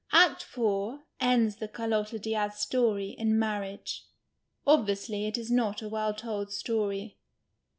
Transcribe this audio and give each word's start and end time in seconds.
Aet 0.11 0.43
IV. 0.57 1.01
ends 1.19 1.57
the 1.57 1.67
Carlotta 1.67 2.17
Diaz 2.17 2.59
story 2.59 3.09
in 3.11 3.37
marriage. 3.37 4.07
Obviously 4.65 5.27
it 5.27 5.37
is 5.37 5.51
not 5.51 5.83
a 5.83 5.89
well 5.89 6.15
told 6.15 6.51
story. 6.51 7.19